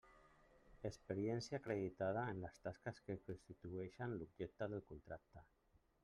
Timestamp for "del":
4.73-4.83